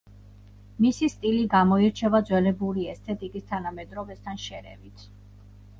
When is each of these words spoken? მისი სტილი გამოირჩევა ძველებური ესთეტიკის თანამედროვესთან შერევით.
მისი 0.85 1.09
სტილი 1.15 1.43
გამოირჩევა 1.51 2.23
ძველებური 2.31 2.89
ესთეტიკის 2.95 3.47
თანამედროვესთან 3.53 4.45
შერევით. 4.49 5.11